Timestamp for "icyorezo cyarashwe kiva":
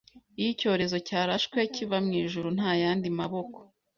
0.53-1.97